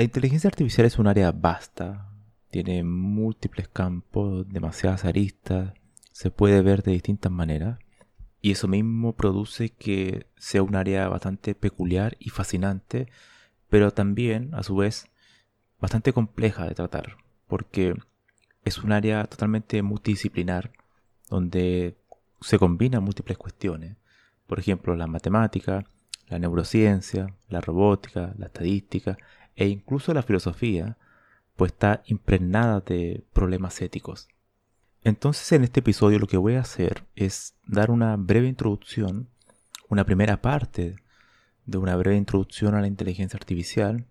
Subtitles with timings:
[0.00, 2.08] La inteligencia artificial es un área vasta,
[2.50, 5.74] tiene múltiples campos, demasiadas aristas,
[6.10, 7.78] se puede ver de distintas maneras
[8.40, 13.08] y eso mismo produce que sea un área bastante peculiar y fascinante,
[13.68, 15.04] pero también a su vez
[15.78, 17.94] bastante compleja de tratar, porque
[18.64, 20.72] es un área totalmente multidisciplinar
[21.28, 21.98] donde
[22.40, 23.98] se combinan múltiples cuestiones,
[24.46, 25.84] por ejemplo la matemática,
[26.26, 29.18] la neurociencia, la robótica, la estadística
[29.56, 30.96] e incluso la filosofía,
[31.56, 34.28] pues está impregnada de problemas éticos.
[35.02, 39.28] Entonces en este episodio lo que voy a hacer es dar una breve introducción,
[39.88, 40.96] una primera parte
[41.66, 44.06] de una breve introducción a la inteligencia artificial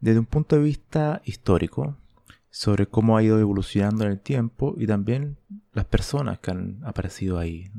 [0.00, 1.96] desde un punto de vista histórico
[2.50, 5.36] sobre cómo ha ido evolucionando en el tiempo y también
[5.72, 7.70] las personas que han aparecido ahí.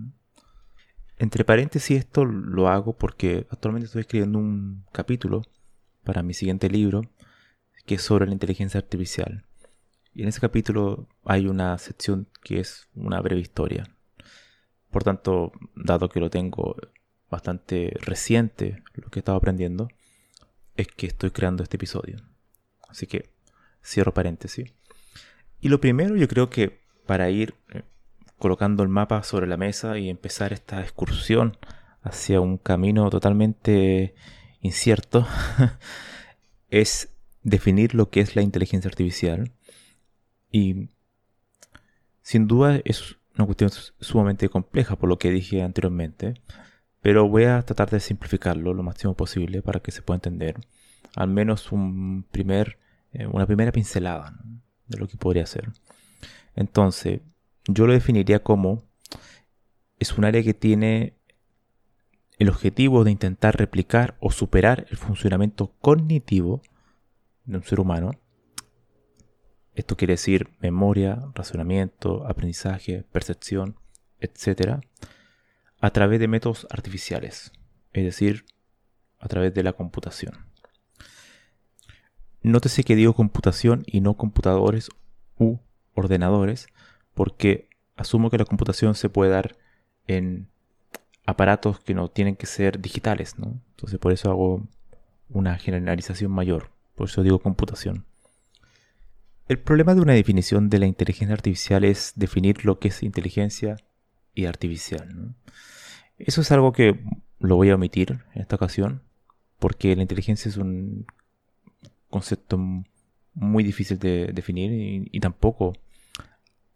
[1.17, 5.41] Entre paréntesis esto lo hago porque actualmente estoy escribiendo un capítulo
[6.07, 7.01] para mi siguiente libro
[7.85, 9.43] que es sobre la inteligencia artificial.
[10.13, 13.83] Y en ese capítulo hay una sección que es una breve historia.
[14.89, 16.77] Por tanto, dado que lo tengo
[17.29, 19.89] bastante reciente, lo que he estado aprendiendo,
[20.77, 22.17] es que estoy creando este episodio.
[22.87, 23.29] Así que
[23.83, 24.73] cierro paréntesis.
[25.59, 27.83] Y lo primero yo creo que para ir eh,
[28.39, 31.57] colocando el mapa sobre la mesa y empezar esta excursión
[32.01, 34.15] hacia un camino totalmente
[34.61, 35.27] incierto,
[36.69, 37.09] es
[37.43, 39.51] definir lo que es la inteligencia artificial
[40.51, 40.89] y
[42.21, 43.69] sin duda es una cuestión
[43.99, 46.41] sumamente compleja por lo que dije anteriormente,
[47.01, 50.55] pero voy a tratar de simplificarlo lo máximo posible para que se pueda entender
[51.15, 52.77] al menos un primer,
[53.13, 54.37] eh, una primera pincelada
[54.87, 55.71] de lo que podría ser.
[56.55, 57.21] Entonces,
[57.65, 58.83] yo lo definiría como
[59.99, 61.16] es un área que tiene
[62.37, 66.61] el objetivo de intentar replicar o superar el funcionamiento cognitivo
[67.45, 68.11] de un ser humano
[69.77, 73.75] esto quiere decir memoria, razonamiento, aprendizaje, percepción,
[74.19, 74.79] etc.
[75.79, 77.51] a través de métodos artificiales,
[77.93, 78.45] es decir,
[79.19, 80.33] a través de la computación.
[82.41, 84.89] Nótese que digo computación y no computadores
[85.37, 85.59] u
[85.93, 86.65] ordenadores,
[87.13, 89.57] porque asumo que la computación se puede dar
[90.07, 90.49] en
[91.27, 93.61] aparatos que no tienen que ser digitales, ¿no?
[93.71, 94.67] Entonces por eso hago
[95.29, 98.05] una generalización mayor, por eso digo computación.
[99.47, 103.77] El problema de una definición de la inteligencia artificial es definir lo que es inteligencia
[104.33, 105.35] y artificial.
[106.17, 106.99] Eso es algo que
[107.39, 109.03] lo voy a omitir en esta ocasión,
[109.59, 111.05] porque la inteligencia es un
[112.09, 112.57] concepto
[113.33, 115.73] muy difícil de definir y, tampoco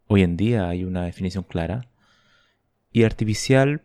[0.07, 1.87] hoy en día hay una definición clara.
[2.91, 3.81] Y artificial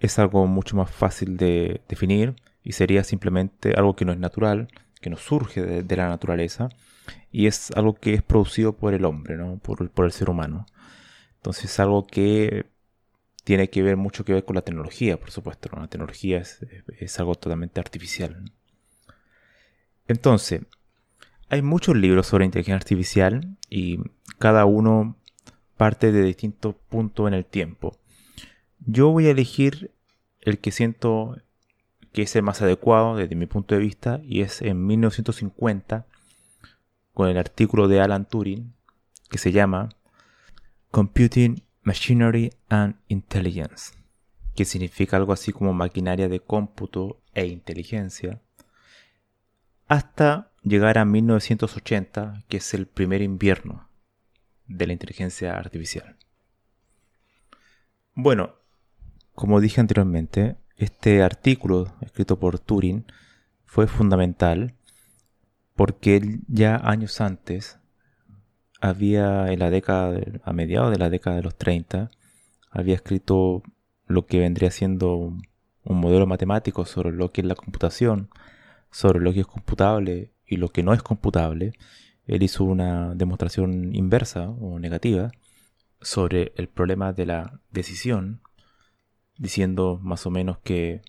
[0.00, 4.68] es algo mucho más fácil de definir y sería simplemente algo que no es natural,
[5.00, 6.68] que no surge de la naturaleza
[7.30, 9.58] y es algo que es producido por el hombre, ¿no?
[9.58, 10.66] por, el ser humano.
[11.36, 12.66] Entonces es algo que
[13.44, 15.68] tiene que ver mucho que ver con la tecnología, por supuesto.
[15.76, 18.50] La tecnología es, algo totalmente artificial.
[20.08, 20.62] Entonces,
[21.48, 24.00] hay muchos libros sobre inteligencia artificial y
[24.38, 25.16] cada uno
[25.76, 27.98] parte de distintos puntos en el tiempo.
[28.88, 29.90] Yo voy a elegir
[30.40, 31.36] el que siento
[32.12, 36.06] que es el más adecuado desde mi punto de vista y es en 1950
[37.12, 38.72] con el artículo de Alan Turing
[39.28, 39.88] que se llama
[40.92, 43.92] Computing Machinery and Intelligence,
[44.54, 48.40] que significa algo así como maquinaria de cómputo e inteligencia,
[49.88, 53.88] hasta llegar a 1980, que es el primer invierno
[54.68, 56.16] de la inteligencia artificial.
[58.14, 58.54] Bueno,
[59.36, 63.04] como dije anteriormente, este artículo escrito por Turing
[63.66, 64.74] fue fundamental
[65.74, 67.78] porque ya años antes
[68.80, 72.10] había en la década, a mediados de la década de los 30,
[72.70, 73.62] había escrito
[74.06, 75.36] lo que vendría siendo
[75.84, 78.30] un modelo matemático sobre lo que es la computación,
[78.90, 81.72] sobre lo que es computable y lo que no es computable.
[82.26, 85.30] Él hizo una demostración inversa o negativa
[86.00, 88.40] sobre el problema de la decisión,
[89.38, 91.02] diciendo más o menos que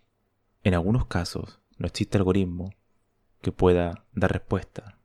[0.63, 2.73] en algunos casos no existe algoritmo
[3.41, 4.97] que pueda dar respuesta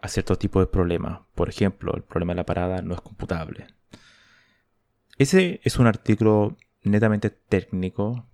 [0.00, 1.20] a cierto tipo de problemas.
[1.34, 3.66] Por ejemplo, el problema de la parada no es computable.
[5.18, 8.26] Ese es un artículo netamente técnico,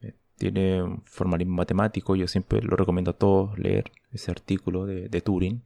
[0.00, 5.08] eh, tiene un formalismo matemático, yo siempre lo recomiendo a todos leer ese artículo de,
[5.08, 5.62] de Turing.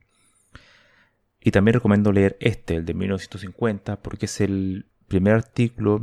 [1.40, 6.02] Y también recomiendo leer este, el de 1950, porque es el primer artículo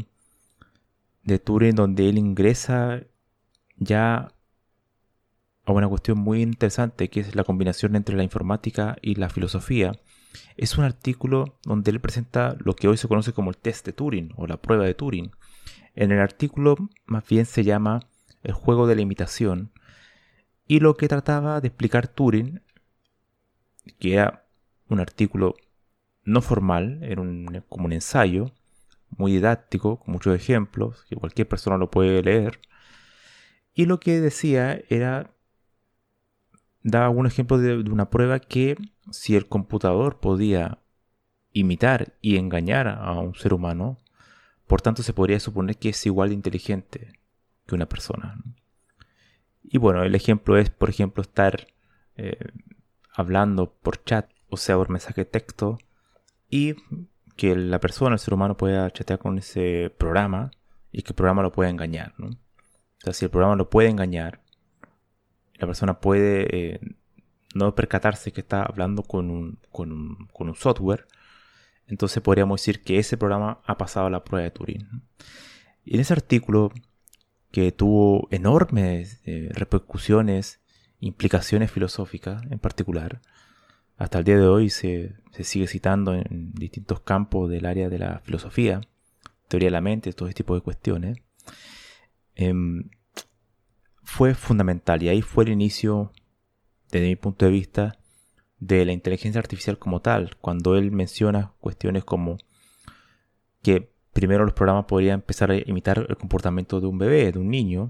[1.25, 3.01] de Turing donde él ingresa
[3.77, 4.29] ya
[5.65, 9.99] a una cuestión muy interesante que es la combinación entre la informática y la filosofía.
[10.57, 13.93] Es un artículo donde él presenta lo que hoy se conoce como el test de
[13.93, 15.31] Turing o la prueba de Turing.
[15.95, 16.75] En el artículo
[17.05, 18.07] más bien se llama
[18.43, 19.71] el juego de la imitación
[20.67, 22.61] y lo que trataba de explicar Turing,
[23.99, 24.45] que era
[24.89, 25.55] un artículo
[26.23, 27.21] no formal, era
[27.69, 28.51] como un ensayo,
[29.17, 32.59] muy didáctico, con muchos ejemplos, que cualquier persona lo puede leer.
[33.73, 35.31] Y lo que decía era
[36.85, 38.77] daba un ejemplo de, una prueba que
[39.11, 40.79] si el computador podía
[41.51, 43.97] imitar y engañar a un ser humano,
[44.67, 47.19] por tanto se podría suponer que es igual de inteligente
[47.65, 48.37] que una persona.
[49.63, 51.67] Y bueno, el ejemplo es, por ejemplo, estar
[52.17, 52.37] eh,
[53.11, 55.79] hablando por chat, o sea, por mensaje de texto,
[56.49, 56.75] y
[57.35, 60.51] que la persona, el ser humano, pueda chatear con ese programa
[60.91, 62.13] y que el programa lo pueda engañar.
[62.19, 62.31] O
[62.99, 64.41] sea, si el programa lo puede engañar,
[65.55, 66.79] la persona puede eh,
[67.53, 71.07] no percatarse que está hablando con un, software,
[71.87, 75.03] entonces podríamos decir que ese programa ha pasado la prueba de Turing.
[75.83, 76.71] Y en ese artículo,
[77.51, 80.61] que tuvo enormes eh, repercusiones,
[80.99, 83.21] implicaciones filosóficas en particular,
[83.97, 88.19] hasta el día de hoy se, sigue citando en distintos campos del área de la
[88.19, 88.81] filosofía,
[89.47, 91.17] teoría de la mente, todo ese tipo de cuestiones.
[92.35, 92.89] Em,
[94.03, 96.11] fue fundamental y ahí fue el inicio,
[96.91, 97.97] desde mi punto de vista,
[98.59, 102.37] de la inteligencia artificial como tal, cuando él menciona cuestiones como
[103.61, 107.49] que primero los programas podrían empezar a imitar el comportamiento de un bebé, de un
[107.49, 107.89] niño,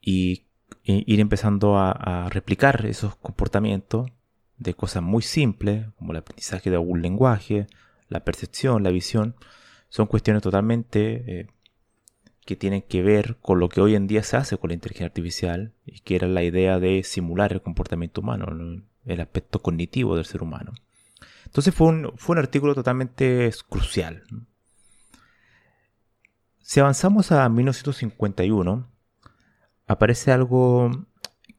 [0.00, 0.46] y,
[0.84, 4.10] ir empezando a, replicar esos comportamientos
[4.60, 7.66] de cosas muy simples, como el aprendizaje de algún lenguaje,
[8.08, 9.34] la percepción, la visión,
[9.88, 11.46] son cuestiones totalmente eh,
[12.44, 15.06] que tienen que ver con lo que hoy en día se hace con la inteligencia
[15.06, 18.46] artificial y que era la idea de simular el comportamiento humano,
[19.04, 20.72] el aspecto cognitivo del ser humano.
[21.46, 24.24] Entonces fue un, fue un artículo totalmente crucial.
[26.60, 28.86] Si avanzamos a 1951,
[29.86, 30.90] aparece algo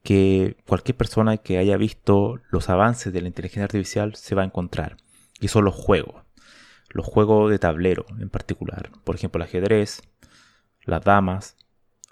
[0.02, 4.46] que cualquier persona que haya visto los avances de la inteligencia artificial se va a
[4.46, 4.96] encontrar,
[5.40, 6.24] y son los juegos.
[6.88, 8.90] Los juegos de tablero en particular.
[9.04, 10.02] Por ejemplo, el ajedrez,
[10.84, 11.56] las damas,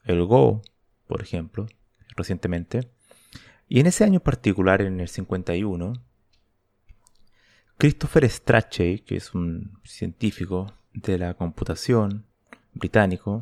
[0.05, 0.63] el Go,
[1.07, 1.67] por ejemplo,
[2.17, 2.91] recientemente.
[3.69, 5.93] Y en ese año particular, en el 51,
[7.77, 12.27] Christopher Strachey, que es un científico de la computación
[12.73, 13.41] británico,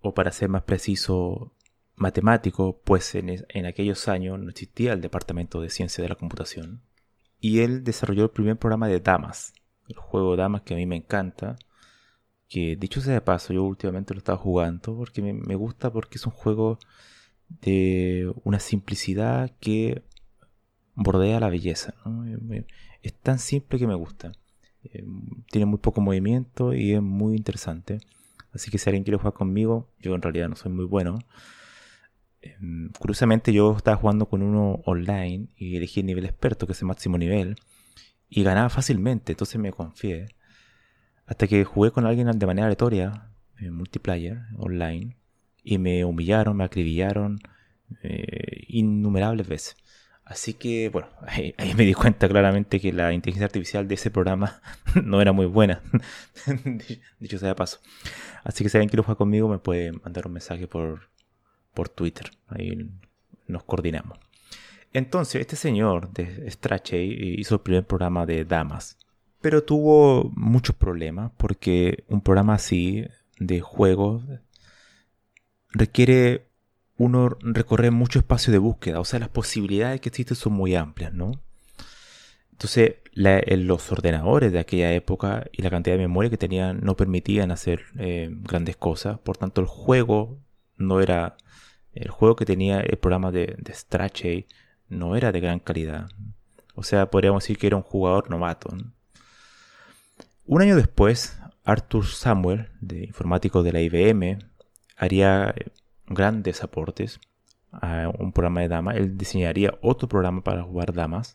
[0.00, 1.55] o para ser más preciso,
[1.96, 6.82] matemático, pues en, en, aquellos años no existía el Departamento de Ciencia de la Computación.
[7.40, 9.52] Y él desarrolló el primer programa de Damas,
[9.88, 11.56] el juego Damas que a mí me encanta,
[12.48, 16.26] que dicho sea de paso, yo últimamente lo estaba jugando porque me, gusta porque es
[16.26, 16.78] un juego
[17.48, 20.02] de una simplicidad que
[20.94, 21.94] bordea la belleza.
[23.02, 24.32] Es tan simple que me gusta.
[24.84, 25.04] Eh,
[25.50, 27.98] tiene muy poco movimiento y es muy interesante.
[28.52, 31.18] Así que si alguien quiere jugar conmigo, yo en realidad no soy muy bueno.
[32.60, 36.80] Em, curiosamente yo estaba jugando con uno online y elegí el nivel experto, que es
[36.80, 37.56] el máximo nivel,
[38.28, 40.28] y ganaba fácilmente, entonces me confié.
[41.26, 45.16] Hasta que jugué con alguien de manera aleatoria, en multiplayer, online,
[45.62, 47.40] y me humillaron, me acribillaron
[48.02, 49.76] eh, innumerables veces.
[50.24, 54.60] Así que, bueno, ahí, me di cuenta claramente que la inteligencia artificial de ese programa
[55.04, 55.82] no era muy buena.
[57.20, 57.80] Dicho sea de paso.
[58.44, 61.08] Así que si alguien quiere jugar conmigo, me puede mandar un mensaje por,
[61.76, 62.32] por Twitter.
[62.48, 62.90] Ahí
[63.46, 64.18] nos coordinamos.
[64.92, 68.98] Entonces, este señor de Strachey hizo el primer programa de damas
[69.46, 73.06] pero tuvo muchos problemas porque un programa así
[73.38, 74.24] de juegos
[75.70, 76.48] requiere
[76.96, 81.14] uno recorre mucho espacio de búsqueda, o sea, las posibilidades que existen son muy amplias,
[81.14, 81.30] ¿no?
[82.50, 87.52] Entonces, los ordenadores de aquella época y la cantidad de memoria que tenían no permitían
[87.52, 90.40] hacer eh, grandes cosas, por tanto el juego
[90.76, 91.36] no era,
[91.92, 94.46] el juego que tenía el programa de, de
[94.88, 96.08] no era de gran calidad.
[96.74, 98.68] O sea, podríamos decir que era un jugador novato.
[100.44, 104.38] Un año después, Arthur Samuel, de informático de la IBM,
[104.96, 105.72] haría eh,
[106.06, 107.18] grandes aportes
[107.72, 108.96] a un programa de damas.
[108.96, 111.34] Él diseñaría otro programa para jugar damas,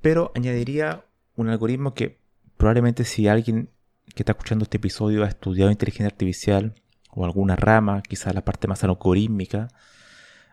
[0.00, 1.04] pero añadiría
[1.36, 2.18] un algoritmo que
[2.56, 3.70] probablemente si alguien
[4.14, 6.74] que está escuchando este episodio ha estudiado inteligencia artificial
[7.12, 9.68] o alguna rama, quizás la parte más algorítmica,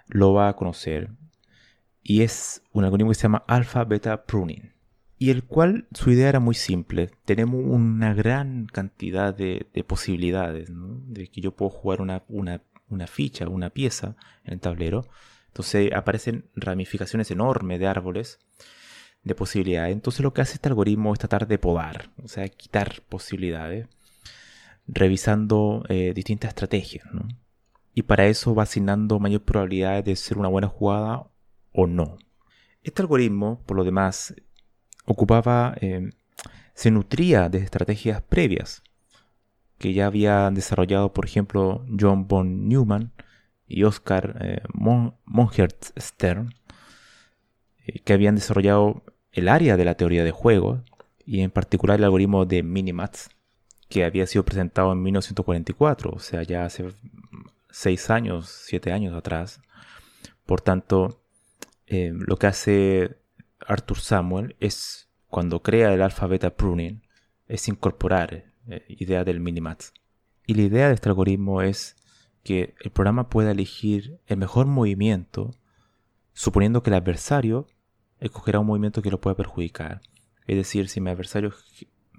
[0.08, 1.10] lo va a conocer.
[2.04, 4.74] Y es un algoritmo que se llama Alpha Beta Pruning.
[5.18, 7.12] Y el cual su idea era muy simple.
[7.25, 13.48] Tenemos una gran cantidad de, posibilidades, de que yo puedo jugar una, una una ficha,
[13.48, 15.08] una pieza en el tablero.
[15.48, 18.39] Entonces aparecen ramificaciones enormes de árboles
[19.24, 19.94] de posibilidades.
[19.94, 23.88] Entonces lo que hace este algoritmo es tratar de podar, o sea, quitar posibilidades,
[24.91, 27.05] revisando eh, distintas estrategias.
[27.93, 31.27] Y para eso va asignando mayor probabilidades de ser una buena jugada
[31.72, 32.17] o no.
[32.84, 34.34] Este algoritmo, por lo demás,
[35.05, 36.10] ocupaba, eh,
[36.74, 38.84] se nutría de estrategias previas
[39.77, 43.13] que ya habían desarrollado, por ejemplo, John von Neumann
[43.67, 44.62] y Oscar eh,
[45.98, 46.53] Stern,
[47.86, 50.81] eh, que habían desarrollado el área de la teoría de juegos
[51.25, 53.29] y en particular el algoritmo de Minimax,
[53.89, 56.93] que había sido presentado en 1944, o sea, ya hace
[57.69, 59.62] seis años, siete años atrás.
[60.46, 61.22] Por tanto,
[61.88, 63.17] eh, lo que hace
[63.67, 67.01] Arthur Samuel es, cuando crea el alfa-beta pruning,
[67.48, 69.93] es incorporar eh, idea del Minimax.
[70.46, 71.96] Y la idea de este algoritmo es
[72.43, 75.51] que el programa pueda elegir el mejor movimiento,
[76.34, 77.67] suponiendo que el adversario
[78.19, 80.01] escogerá un movimiento que lo pueda perjudicar.
[80.46, 81.53] Es decir, si mi adversario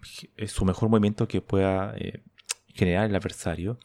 [0.03, 2.23] su mejor movimiento que pueda eh,
[2.69, 3.79] generar el adversario,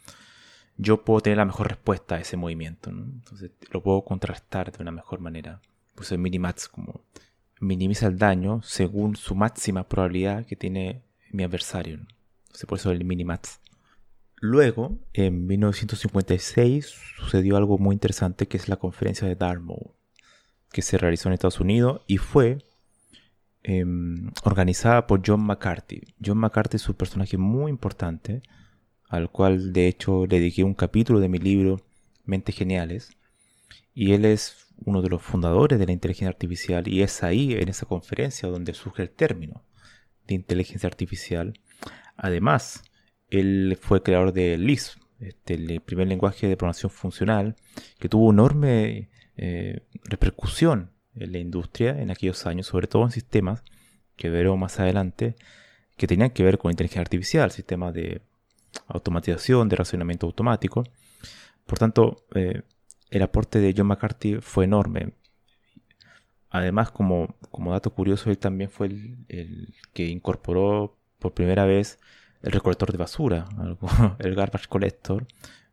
[0.77, 2.89] yo puedo tener la mejor respuesta a ese movimiento.
[2.89, 5.61] Entonces lo puedo contrastar de una mejor manera.
[5.95, 7.01] Pues el minimax como
[7.59, 11.99] minimiza el daño según su máxima probabilidad que tiene mi adversario
[12.65, 13.59] por eso el Minimax.
[14.37, 19.93] Luego, en 1956, sucedió algo muy interesante que es la conferencia de Dartmouth,
[20.71, 22.59] que se realizó en Estados Unidos y fue
[23.67, 26.01] em, organizada por John McCarthy.
[26.23, 28.41] John McCarthy es un personaje muy importante,
[29.09, 31.81] al cual de hecho dediqué un capítulo de mi libro
[32.25, 33.11] Mentes Geniales,
[33.93, 37.69] y él es uno de los fundadores de la inteligencia artificial, y es ahí, en
[37.69, 39.63] esa conferencia, donde surge el término
[40.27, 41.53] de inteligencia artificial
[42.17, 42.83] Además,
[43.29, 47.55] él fue creador de Lisp, este, el primer lenguaje de programación funcional,
[47.99, 53.63] que tuvo enorme eh, repercusión en la industria en aquellos años, sobre todo en sistemas
[54.15, 55.35] que veremos más adelante,
[55.97, 58.21] que tenían que ver con inteligencia artificial, sistemas de
[58.87, 60.83] automatización, de racionamiento automático.
[61.65, 62.61] Por tanto, eh,
[63.09, 65.13] el aporte de John McCarthy fue enorme.
[66.49, 71.99] Además, como, como dato curioso, él también fue el que incorporó por primera vez
[72.41, 73.45] el recolector de basura,
[74.19, 75.25] el garbage collector,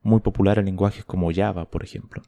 [0.02, 2.22] muy popular en lenguajes como Java, por ejemplo.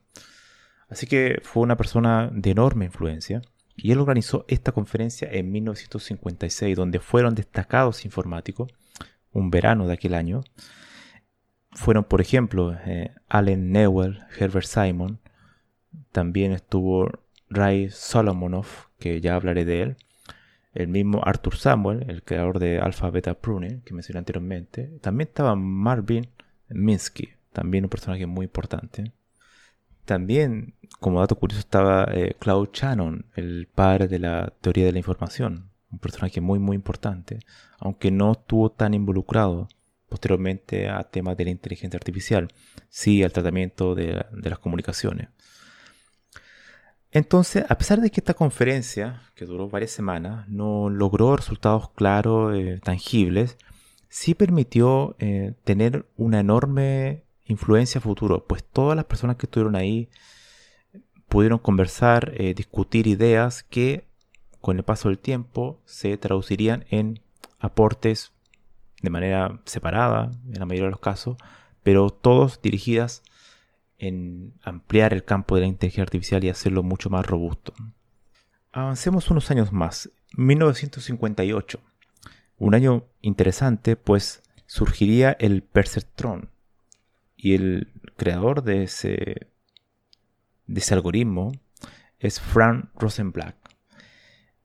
[0.89, 3.43] Así que fue una persona de enorme influencia
[3.77, 8.73] y él organizó esta conferencia en 1956 donde fueron destacados informáticos,
[9.33, 10.45] un verano de aquel año.
[11.73, 15.19] Fueron, por ejemplo, eh, Allen Newell, Herbert Simon,
[16.13, 17.11] también estuvo
[17.51, 18.67] Ray Solomonov,
[18.99, 19.97] que ya hablaré de él,
[20.73, 24.99] el mismo Arthur Samuel, el creador de Alpha Beta Pruning, que mencioné anteriormente.
[25.01, 26.29] También estaba Marvin
[26.69, 29.13] Minsky, también un personaje muy importante.
[30.05, 34.99] También, como dato curioso, estaba eh, Claude Shannon, el padre de la teoría de la
[34.99, 37.41] información, un personaje muy muy importante,
[37.79, 39.69] aunque no estuvo tan involucrado
[40.09, 42.49] posteriormente a temas de la inteligencia artificial,
[42.89, 45.29] sí al tratamiento de las comunicaciones.
[47.15, 52.57] Entonces, a pesar de que esta conferencia, que duró varias semanas, no logró resultados claros,
[52.57, 53.57] eh, tangibles,
[54.09, 60.09] sí permitió eh, tener una enorme influencia futuro, pues todas las personas que estuvieron ahí
[61.29, 64.07] pudieron conversar, eh, discutir ideas que
[64.61, 67.21] con el paso del tiempo se traducirían en
[67.59, 68.33] aportes
[69.03, 71.37] de manera separada, en la mayoría de los casos,
[71.83, 73.23] pero todos dirigidas
[73.99, 77.75] en ampliar el campo de la inteligencia artificial y hacerlo mucho más robusto.
[78.73, 80.11] Avancemos unos años más.
[80.37, 81.81] 1958.
[82.59, 86.54] Un año interesante, pues surgiría el Perceptron.
[87.45, 89.49] Y el creador de ese
[90.67, 91.53] de ese algoritmo
[92.19, 93.55] es Frank Rosenblatt.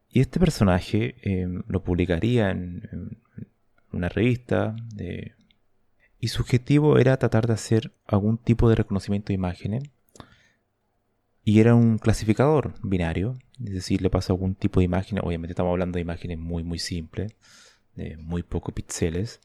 [0.07, 3.19] Y este personaje em, lo publicaría en,
[3.91, 4.77] una revista
[6.21, 9.83] y su objetivo era tratar de hacer algún tipo de reconocimiento de imágenes
[11.43, 15.71] y era un clasificador binario, es decir, le pasa algún tipo de imagen, obviamente estamos
[15.71, 17.33] hablando de imágenes muy muy simples,
[17.95, 19.41] de muy pocos píxeles,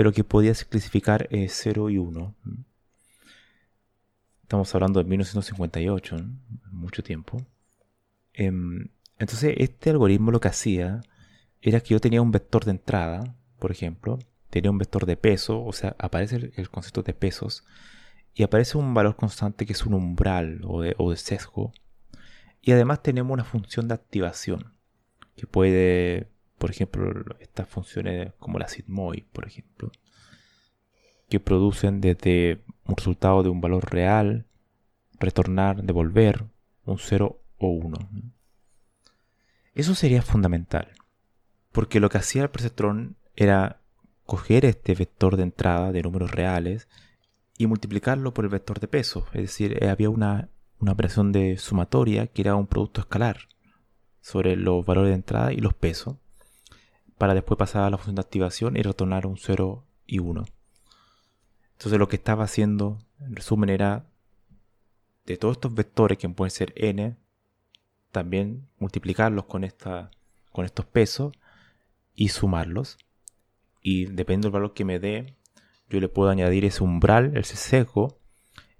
[0.00, 2.34] pero que podía clasificar 0 eh, y 1.
[4.44, 6.16] Estamos hablando de 1958,
[6.72, 7.46] mucho tiempo.
[8.32, 8.88] Em,
[9.18, 11.02] entonces, este algoritmo lo que hacía
[11.60, 15.62] era que yo tenía un vector de entrada, por ejemplo, tenía un vector de peso,
[15.62, 17.64] o sea, aparece el, concepto de pesos,
[18.32, 21.74] y aparece un valor constante que es un umbral o de sesgo.
[22.62, 24.72] Y además tenemos una función de activación,
[25.36, 26.29] que puede,
[26.60, 29.90] por ejemplo, estas funciones como la sigmoid, por ejemplo,
[31.30, 34.44] que producen desde un resultado de un valor real,
[35.18, 36.44] retornar, devolver,
[36.84, 37.98] un 0 o 1.
[39.74, 40.88] Eso sería fundamental,
[41.72, 43.80] porque lo que hacía el perceptrón era
[44.26, 46.88] coger este vector de entrada de números reales
[47.56, 52.26] y multiplicarlo por el vector de peso, es decir, eh, había una, operación de sumatoria
[52.26, 53.48] que era un producto escalar
[54.20, 56.16] sobre los valores de entrada y los pesos,
[57.20, 60.46] para después pasar a la función de activación y retornar un 0 y 1.
[61.72, 64.06] Entonces lo que estaba haciendo, en resumen, era
[65.26, 67.18] de todos estos vectores que pueden ser n,
[68.10, 70.10] también multiplicarlos con, esta,
[70.50, 71.34] con estos pesos
[72.14, 72.96] y sumarlos.
[73.82, 75.36] Y dependiendo del valor que me dé,
[75.90, 78.16] yo le puedo añadir ese umbral, ese sesgo.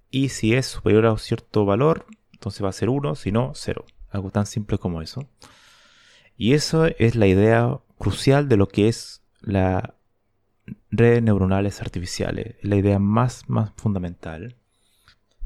[0.09, 3.51] Y si es superior a un cierto valor, entonces va a ser 1, si no,
[3.53, 3.85] 0.
[4.09, 5.29] Algo tan simple como eso.
[6.37, 9.93] Y eso es la idea crucial de lo que es la
[10.89, 12.55] redes neuronales artificiales.
[12.63, 14.55] La idea más, más fundamental.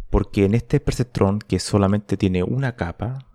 [0.10, 3.28] Porque en este perceptrón, que solamente tiene una capa,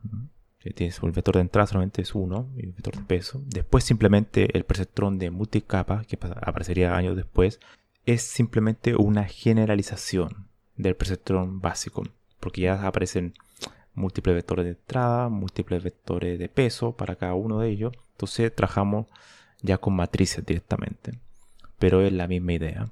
[0.63, 3.43] el vector de entrada solamente es uno, y el vector de peso.
[3.45, 7.61] Después simplemente el perceptrón de multicapa, que aparecería años después,
[8.07, 12.05] es simplemente una generalización del perceptrón básico,
[12.41, 13.35] porque ya aparecen
[13.95, 17.93] múltiples vectores de entrada, múltiples vectores de peso para cada uno de ellos.
[18.13, 19.07] Entonces trabajamos
[19.63, 21.19] ya con matrices directamente,
[21.79, 22.91] pero es la misma idea.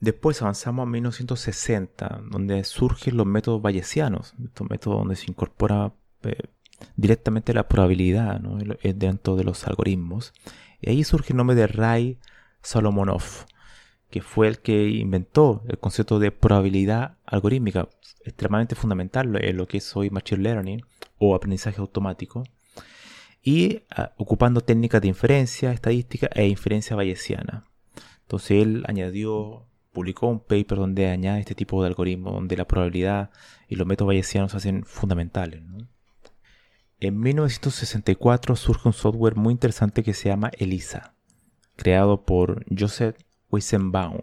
[0.00, 6.48] Después avanzamos a 1960, donde surgen los métodos bayesianos, estos métodos donde se incorpora eh,
[6.96, 8.40] directamente la probabilidad
[8.94, 10.32] dentro de los algoritmos.
[10.80, 12.18] Y ahí surge el nombre de Ray
[12.62, 13.46] Solomonov,
[14.10, 17.88] que fue el que inventó el concepto de probabilidad algorítmica,
[18.24, 20.82] extremadamente fundamental en lo que es hoy Machine Learning
[21.18, 22.44] o aprendizaje automático,
[23.42, 27.64] y ah, ocupando técnicas de inferencia, estadística e inferencia bayesiana.
[28.22, 33.30] Entonces él añadió, publicó un paper donde añade este tipo de algoritmo, donde la probabilidad
[33.68, 35.62] y los métodos bayesianos se hacen fundamentales.
[37.00, 41.14] En 1964 surge un software muy interesante que se llama ELISA,
[41.76, 43.16] creado por Joseph
[43.50, 44.20] Weizenbaum.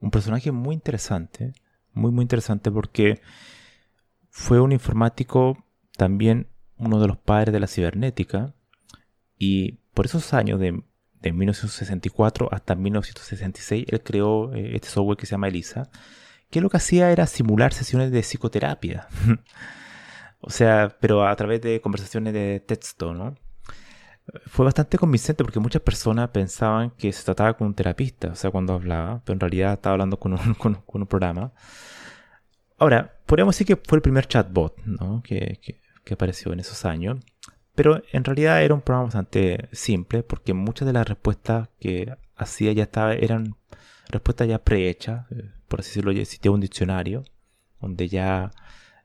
[0.00, 1.52] Un personaje muy interesante,
[1.92, 3.20] muy muy interesante porque
[4.30, 5.64] fue un informático
[5.96, 8.54] también uno de los padres de la cibernética
[9.36, 10.82] y por esos años de,
[11.22, 15.90] 1964 hasta 1966 él creó eh, este software que se llama ELISA
[16.50, 19.08] que lo que hacía era simular sesiones de psicoterapia.
[20.42, 23.36] O sea, pero a través de conversaciones de texto, ¿no?
[24.46, 28.50] Fue bastante convincente porque muchas personas pensaban que se trataba con un terapista, o sea,
[28.50, 31.52] cuando hablaba, pero en realidad estaba hablando con un, con, un programa.
[32.78, 35.22] Ahora, podríamos decir que fue el primer chatbot ¿no?
[35.22, 37.18] que, que, apareció en esos años,
[37.76, 42.72] pero en realidad era un programa bastante simple porque muchas de las respuestas que hacía
[42.72, 43.54] ya estaba, eran
[44.08, 47.24] respuestas ya prehechas, eh, por así decirlo, existía un diccionario
[47.80, 48.50] donde ya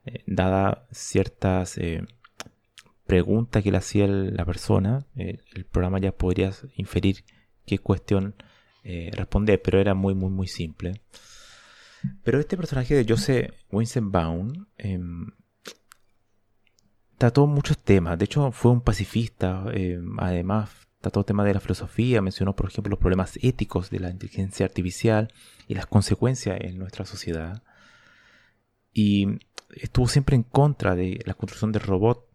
[0.04, 2.04] eh, dada ciertas eh,
[3.06, 7.24] preguntas que le hacía la persona, eh, el programa ya podría inferir
[7.66, 8.34] qué cuestión
[9.12, 11.02] responder, pero era muy, muy, muy simple.
[12.22, 15.30] Pero este personaje de Joseph Winsenbaum em,
[17.18, 18.18] trató muchos temas.
[18.18, 19.64] De hecho, fue un pacifista.
[19.72, 22.22] Em, además, trató temas de la filosofía.
[22.22, 25.32] Mencionó, por ejemplo, los problemas éticos de la inteligencia artificial
[25.68, 27.62] y las consecuencias en nuestra sociedad.
[28.92, 29.26] Y
[29.70, 32.25] estuvo siempre en contra de la construcción de robots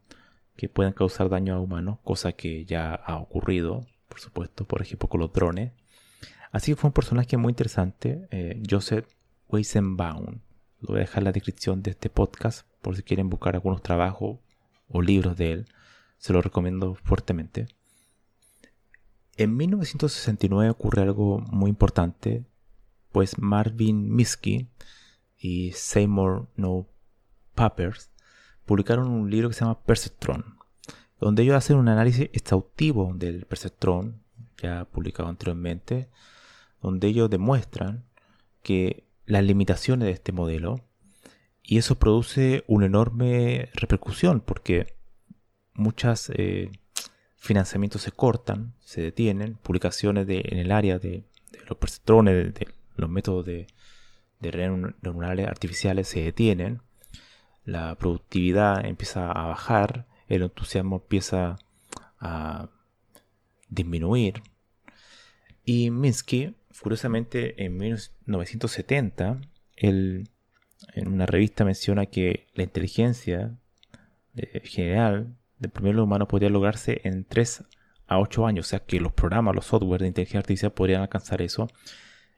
[0.56, 5.10] que pueden causar daño a humanos, cosa que ya ha ocurrido, por supuesto, por ejemplo
[5.10, 5.72] con los drones.
[6.52, 9.08] Así que fue un personaje muy interesante, eh, Joseph
[9.48, 10.40] Weizenbaum.
[10.82, 13.82] Lo voy a dejar en la descripción de este podcast por si quieren buscar algunos
[13.82, 14.40] trabajos
[14.88, 15.66] o libros de él.
[16.18, 17.68] Se lo recomiendo fuertemente.
[19.38, 22.46] En 1969 ocurre algo muy importante,
[23.12, 24.68] pues Marvin Minsky
[25.38, 26.88] y Seymour No
[27.56, 28.11] Papers
[28.65, 30.58] publicaron un libro que se llama Perceptron,
[31.19, 34.21] donde ellos hacen un análisis exhaustivo del perceptron,
[34.58, 36.10] ya publicado anteriormente,
[36.82, 38.06] donde ellos demuestran
[38.63, 40.82] que las limitaciones de este modelo
[41.63, 44.95] y eso produce una enorme repercusión porque
[45.74, 46.71] muchos eh,
[47.38, 51.24] financiamientos se cortan, se detienen, publicaciones de, en el área de,
[51.67, 53.67] los perceptrones, de, los métodos de,
[54.39, 56.82] de redes neuronales artificiales se detienen,
[57.65, 61.58] la productividad empieza a bajar, el entusiasmo empieza
[62.19, 62.69] a
[63.69, 64.41] disminuir.
[65.63, 69.41] Y Minsky, curiosamente, en 1970,
[69.76, 70.30] él
[70.93, 73.56] en una revista menciona que la inteligencia
[74.36, 77.63] eh, general del primer humano podría lograrse en 3
[78.08, 81.41] a 8 años, o sea que los programas, los software de inteligencia artificial podrían alcanzar
[81.41, 81.69] eso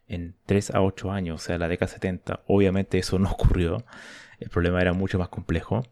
[0.07, 2.43] en 3 a 8 años, o sea, la década 70.
[2.47, 3.85] Obviamente eso no ocurrió,
[4.43, 5.83] el problema era mucho más complejo.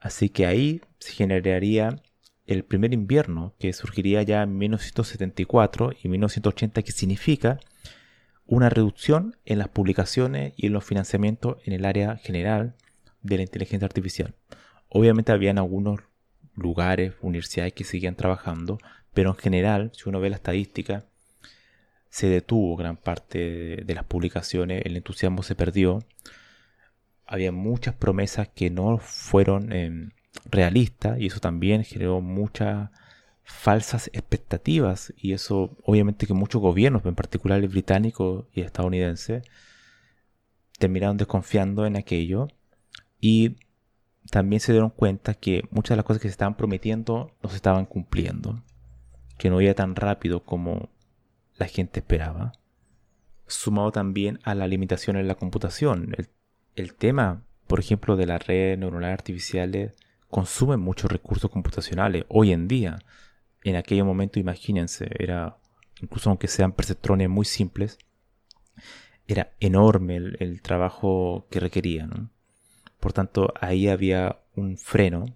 [0.00, 2.02] Así que ahí se generaría
[2.46, 7.60] el primer invierno, que surgiría ya en 1974 y 1980, que significa
[8.46, 12.74] una reducción en las publicaciones y en los financiamientos en el área general
[13.22, 14.34] de la inteligencia artificial.
[14.88, 16.00] Obviamente habían algunos
[16.54, 18.78] lugares, universidades que seguían trabajando,
[19.12, 21.04] pero en general, si uno ve la estadística,
[22.08, 26.00] se detuvo gran parte de las publicaciones, el entusiasmo se perdió,
[27.28, 30.10] había muchas promesas que no fueron em,
[30.46, 32.90] realistas y eso también generó muchas
[33.44, 39.42] falsas expectativas y eso obviamente que muchos gobiernos, en particular el británico y estadounidense,
[40.78, 42.48] terminaron desconfiando en aquello
[43.20, 43.56] y
[44.30, 47.56] también se dieron cuenta que muchas de las cosas que se estaban prometiendo no se
[47.56, 48.62] estaban cumpliendo,
[49.38, 50.90] que no iba tan rápido como
[51.56, 52.52] la gente esperaba,
[53.46, 56.14] sumado también a la limitación en la computación.
[56.16, 56.28] El,
[56.94, 59.92] tema, por ejemplo, de las redes neuronales artificiales
[60.28, 62.98] consume muchos recursos computacionales hoy en día.
[63.64, 65.56] En aquel momento, imagínense, era,
[66.00, 67.98] incluso aunque sean perceptrones muy simples,
[69.26, 72.08] era enorme el, trabajo que requería.
[73.00, 75.26] Por tanto, ahí había un freno.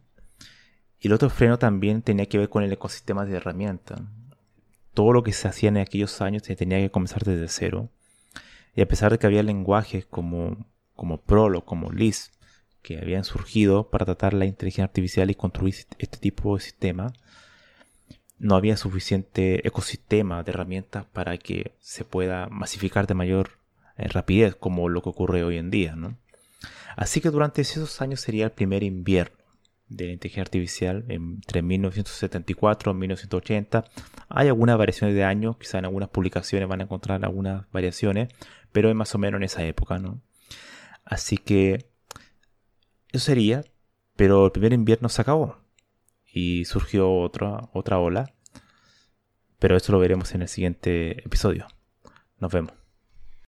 [1.01, 4.01] Y el otro freno también tenía que ver con el ecosistema de herramientas
[4.95, 7.89] todo lo que se hacía en aquellos años se tenía que comenzar desde cero.
[8.75, 12.33] Y a pesar de que había lenguajes como, como Prolo, como Lisp,
[12.83, 17.13] que habían surgido para tratar la inteligencia artificial y construir este tipo de sistema,
[18.39, 23.51] no había suficiente ecosistema de herramientas para que se pueda masificar de mayor
[23.97, 25.97] eh, rapidez como lo que ocurre hoy en día.
[26.97, 29.37] Así que durante esos años sería el primer invierno
[29.89, 33.85] de la inteligencia artificial entre 1974 y 1980.
[34.29, 38.29] Hay algunas variaciones de años, quizá en algunas publicaciones van a encontrar algunas variaciones,
[38.73, 40.21] pero es más o menos en esa época, ¿no?
[41.05, 41.91] Así que
[43.13, 43.65] eso sería,
[44.17, 45.59] pero el primer invierno se acabó
[46.33, 48.33] y surgió otra, otra ola,
[49.59, 51.67] pero eso lo veremos en el siguiente episodio.
[52.39, 52.82] Nos vemos.